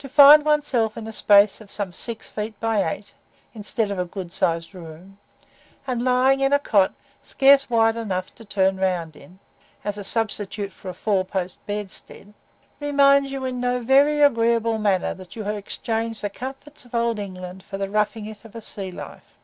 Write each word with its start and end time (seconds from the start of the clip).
To 0.00 0.08
find 0.10 0.44
oneself 0.44 0.98
in 0.98 1.06
a 1.06 1.14
space 1.14 1.62
of 1.62 1.70
some 1.70 1.90
six 1.90 2.28
feet 2.28 2.60
by 2.60 2.84
eight, 2.92 3.14
instead 3.54 3.90
of 3.90 3.98
a 3.98 4.04
good 4.04 4.30
sized 4.30 4.74
room, 4.74 5.16
and 5.86 6.04
lying 6.04 6.40
in 6.40 6.52
a 6.52 6.58
cot, 6.58 6.92
scarce 7.22 7.70
wide 7.70 7.96
enough 7.96 8.34
to 8.34 8.44
turn 8.44 8.76
round 8.76 9.16
in, 9.16 9.38
as 9.82 9.96
a 9.96 10.04
substitute 10.04 10.72
for 10.72 10.90
a 10.90 10.92
four 10.92 11.24
post 11.24 11.56
bedstead, 11.64 12.34
reminds 12.80 13.32
you 13.32 13.46
in 13.46 13.58
no 13.58 13.80
very 13.80 14.20
agreeable 14.20 14.76
manner 14.76 15.14
that 15.14 15.36
you 15.36 15.44
have 15.44 15.56
exchanged 15.56 16.20
the 16.20 16.28
comforts 16.28 16.84
of 16.84 16.94
Old 16.94 17.18
England 17.18 17.62
for 17.62 17.78
the 17.78 17.88
"roughing 17.88 18.26
it" 18.26 18.44
of 18.44 18.54
a 18.54 18.60
sea 18.60 18.90
life. 18.92 19.38